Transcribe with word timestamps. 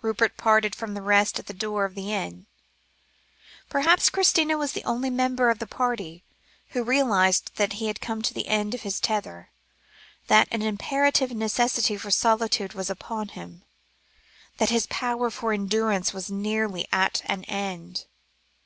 Rupert 0.00 0.38
parted 0.38 0.74
from 0.74 0.94
the 0.94 1.02
rest 1.02 1.38
at 1.38 1.48
the 1.48 1.52
door 1.52 1.84
of 1.84 1.94
the 1.94 2.10
inn. 2.10 2.46
Perhaps 3.68 4.08
Christina 4.08 4.56
was 4.56 4.72
the 4.72 4.82
only 4.84 5.10
member 5.10 5.50
of 5.50 5.58
the 5.58 5.66
party, 5.66 6.24
who 6.68 6.82
realised 6.82 7.54
that 7.56 7.74
he 7.74 7.88
had 7.88 8.00
come 8.00 8.22
to 8.22 8.32
the 8.32 8.48
end 8.48 8.72
of 8.74 8.80
his 8.88 8.98
tether, 8.98 9.50
that 10.28 10.48
an 10.50 10.62
imperative 10.62 11.30
necessity 11.32 11.98
for 11.98 12.10
solitude 12.10 12.72
was 12.72 12.88
upon 12.88 13.28
him, 13.28 13.64
that 14.56 14.70
his 14.70 14.86
power 14.86 15.26
of 15.26 15.44
endurance 15.44 16.14
was 16.14 16.30
nearly 16.30 16.88
at 16.90 17.20
an 17.26 17.44
end. 17.44 18.06